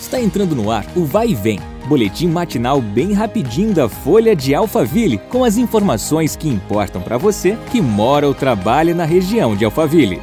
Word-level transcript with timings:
Está 0.00 0.20
entrando 0.20 0.54
no 0.54 0.70
ar 0.70 0.86
o 0.96 1.04
Vai 1.04 1.30
e 1.30 1.34
Vem, 1.34 1.58
boletim 1.88 2.28
matinal 2.28 2.80
bem 2.80 3.12
rapidinho 3.12 3.74
da 3.74 3.88
Folha 3.88 4.34
de 4.34 4.54
Alphaville, 4.54 5.18
com 5.18 5.42
as 5.42 5.58
informações 5.58 6.36
que 6.36 6.48
importam 6.48 7.02
para 7.02 7.18
você 7.18 7.58
que 7.72 7.80
mora 7.80 8.26
ou 8.26 8.32
trabalha 8.32 8.94
na 8.94 9.04
região 9.04 9.56
de 9.56 9.64
Alphaville. 9.64 10.22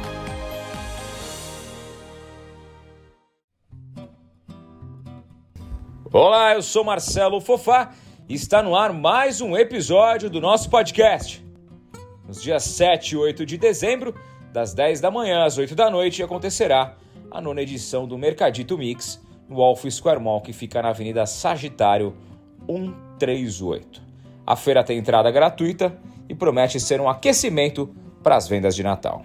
Olá, 6.10 6.54
eu 6.54 6.62
sou 6.62 6.82
Marcelo 6.82 7.38
Fofá 7.38 7.92
e 8.26 8.34
está 8.34 8.62
no 8.62 8.74
ar 8.74 8.94
mais 8.94 9.42
um 9.42 9.54
episódio 9.54 10.30
do 10.30 10.40
nosso 10.40 10.70
podcast. 10.70 11.44
Nos 12.26 12.42
dias 12.42 12.64
7 12.64 13.12
e 13.12 13.16
8 13.18 13.44
de 13.44 13.58
dezembro, 13.58 14.14
das 14.54 14.72
10 14.72 15.02
da 15.02 15.10
manhã 15.10 15.44
às 15.44 15.58
8 15.58 15.74
da 15.74 15.90
noite, 15.90 16.22
acontecerá 16.22 16.96
a 17.30 17.42
nona 17.42 17.60
edição 17.60 18.08
do 18.08 18.16
Mercadito 18.16 18.78
Mix 18.78 19.20
no 19.48 19.56
Wolf 19.56 19.84
Square 19.90 20.20
Mall, 20.20 20.40
que 20.40 20.52
fica 20.52 20.82
na 20.82 20.90
Avenida 20.90 21.26
Sagitário 21.26 22.14
138. 22.66 24.02
A 24.46 24.56
feira 24.56 24.84
tem 24.84 24.98
entrada 24.98 25.30
gratuita 25.30 25.98
e 26.28 26.34
promete 26.34 26.78
ser 26.78 27.00
um 27.00 27.08
aquecimento 27.08 27.88
para 28.22 28.36
as 28.36 28.48
vendas 28.48 28.74
de 28.74 28.82
Natal. 28.82 29.24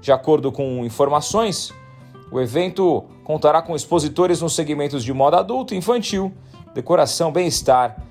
De 0.00 0.12
acordo 0.12 0.52
com 0.52 0.84
informações, 0.84 1.72
o 2.30 2.40
evento 2.40 3.04
contará 3.24 3.60
com 3.62 3.74
expositores 3.74 4.40
nos 4.40 4.54
segmentos 4.54 5.02
de 5.02 5.12
moda 5.12 5.38
adulto 5.38 5.74
e 5.74 5.76
infantil, 5.76 6.32
decoração, 6.74 7.32
bem-estar, 7.32 8.02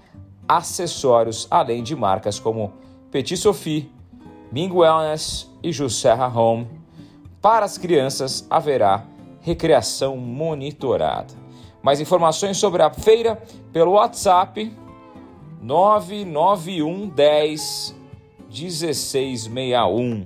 acessórios, 0.48 1.48
além 1.50 1.84
de 1.84 1.96
marcas 1.96 2.40
como 2.40 2.74
Petit 3.12 3.38
Sophie, 3.38 3.92
Bing 4.52 4.72
Wellness 4.72 5.50
e 5.64 5.72
Jusserra 5.72 6.28
Home. 6.28 6.68
Para 7.42 7.66
as 7.66 7.78
crianças 7.78 8.46
haverá 8.50 9.06
recreação 9.48 10.18
monitorada. 10.18 11.34
Mais 11.82 12.02
informações 12.02 12.58
sobre 12.58 12.84
a 12.84 12.92
feira 12.92 13.42
pelo 13.72 13.92
WhatsApp 13.92 14.76
991 15.62 17.08
10 17.08 17.96
1661. 18.50 20.26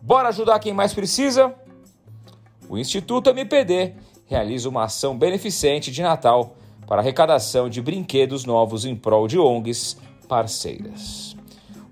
Bora 0.00 0.28
ajudar 0.28 0.58
quem 0.58 0.72
mais 0.72 0.94
precisa? 0.94 1.54
O 2.68 2.78
Instituto 2.78 3.28
MPD 3.28 3.94
realiza 4.26 4.68
uma 4.68 4.84
ação 4.84 5.18
beneficente 5.18 5.90
de 5.90 6.02
Natal 6.02 6.56
para 6.86 7.02
arrecadação 7.02 7.68
de 7.68 7.82
brinquedos 7.82 8.46
novos 8.46 8.86
em 8.86 8.96
prol 8.96 9.28
de 9.28 9.38
ONGs 9.38 9.98
parceiras. 10.28 11.33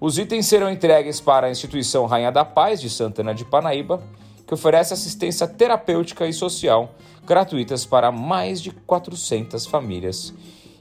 Os 0.05 0.19
itens 0.19 0.47
serão 0.47 0.69
entregues 0.69 1.21
para 1.21 1.47
a 1.47 1.51
instituição 1.53 2.07
Rainha 2.07 2.33
da 2.33 2.45
Paz 2.45 2.81
de 2.81 2.91
Santana 2.91 3.33
de 3.33 3.45
Panaíba, 3.45 4.03
que 4.45 4.53
oferece 4.53 4.93
assistência 4.93 5.47
terapêutica 5.47 6.27
e 6.27 6.33
social 6.33 6.97
gratuitas 7.25 7.87
para 7.87 8.11
mais 8.11 8.61
de 8.61 8.73
400 8.73 9.65
famílias, 9.65 10.35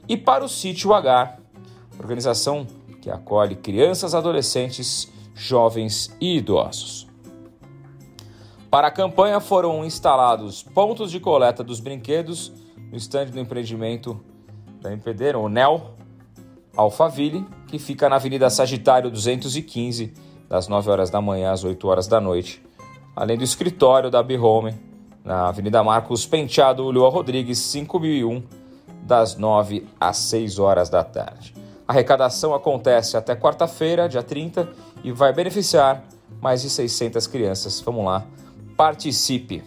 e 0.08 0.16
para 0.16 0.44
o 0.44 0.48
Sítio 0.48 0.92
H, 0.92 1.38
organização 2.00 2.66
que 3.00 3.08
acolhe 3.08 3.54
crianças, 3.54 4.12
adolescentes, 4.12 5.08
jovens 5.36 6.12
e 6.20 6.38
idosos. 6.38 7.06
Para 8.68 8.88
a 8.88 8.90
campanha 8.90 9.38
foram 9.38 9.84
instalados 9.84 10.64
pontos 10.64 11.12
de 11.12 11.20
coleta 11.20 11.62
dos 11.62 11.78
brinquedos 11.78 12.52
no 12.90 12.96
estande 12.96 13.30
do 13.30 13.38
empreendimento 13.38 14.20
da 14.80 14.90
MPD, 14.90 15.36
o 15.36 15.48
NEL, 15.48 15.94
Alphaville, 16.76 17.46
que 17.72 17.78
fica 17.78 18.06
na 18.06 18.16
Avenida 18.16 18.50
Sagitário 18.50 19.10
215, 19.10 20.12
das 20.46 20.68
9 20.68 20.90
horas 20.90 21.08
da 21.08 21.22
manhã 21.22 21.52
às 21.52 21.64
8 21.64 21.88
horas 21.88 22.06
da 22.06 22.20
noite, 22.20 22.62
além 23.16 23.38
do 23.38 23.44
escritório 23.44 24.10
da 24.10 24.22
B-Home, 24.22 24.74
na 25.24 25.48
Avenida 25.48 25.82
Marcos 25.82 26.26
Penteado 26.26 26.84
Ulloa 26.84 27.08
Rodrigues, 27.08 27.58
5001, 27.58 28.42
das 29.04 29.38
9 29.38 29.86
às 29.98 30.18
6 30.18 30.58
horas 30.58 30.90
da 30.90 31.02
tarde. 31.02 31.54
A 31.88 31.92
arrecadação 31.92 32.54
acontece 32.54 33.16
até 33.16 33.34
quarta-feira, 33.34 34.06
dia 34.06 34.22
30, 34.22 34.68
e 35.02 35.10
vai 35.10 35.32
beneficiar 35.32 36.04
mais 36.42 36.60
de 36.60 36.68
600 36.68 37.26
crianças. 37.26 37.80
Vamos 37.80 38.04
lá, 38.04 38.22
participe! 38.76 39.64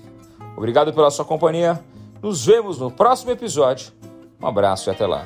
Obrigado 0.56 0.94
pela 0.94 1.10
sua 1.10 1.26
companhia. 1.26 1.84
Nos 2.22 2.46
vemos 2.46 2.78
no 2.78 2.92
próximo 2.92 3.32
episódio. 3.32 3.92
Um 4.40 4.46
abraço 4.46 4.92
e 4.92 4.92
até 4.92 5.08
lá. 5.08 5.26